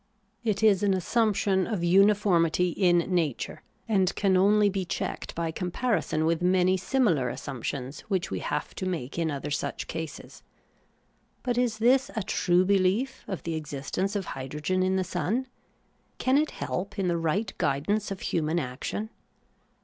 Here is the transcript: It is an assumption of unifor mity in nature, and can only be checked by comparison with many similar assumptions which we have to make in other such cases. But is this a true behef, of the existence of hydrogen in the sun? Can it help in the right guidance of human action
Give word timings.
It 0.43 0.63
is 0.63 0.81
an 0.81 0.95
assumption 0.95 1.67
of 1.67 1.81
unifor 1.81 2.41
mity 2.41 2.71
in 2.75 2.97
nature, 3.13 3.61
and 3.87 4.15
can 4.15 4.35
only 4.35 4.67
be 4.67 4.83
checked 4.83 5.35
by 5.35 5.51
comparison 5.51 6.25
with 6.25 6.41
many 6.41 6.75
similar 6.75 7.29
assumptions 7.29 7.99
which 8.07 8.31
we 8.31 8.39
have 8.39 8.73
to 8.77 8.87
make 8.87 9.19
in 9.19 9.29
other 9.29 9.51
such 9.51 9.85
cases. 9.85 10.41
But 11.43 11.55
is 11.59 11.77
this 11.77 12.09
a 12.15 12.23
true 12.23 12.65
behef, 12.65 13.21
of 13.27 13.43
the 13.43 13.53
existence 13.53 14.15
of 14.15 14.25
hydrogen 14.33 14.81
in 14.81 14.95
the 14.95 15.03
sun? 15.03 15.45
Can 16.17 16.35
it 16.35 16.49
help 16.49 16.97
in 16.97 17.07
the 17.07 17.15
right 17.15 17.53
guidance 17.59 18.09
of 18.09 18.21
human 18.21 18.57
action 18.57 19.11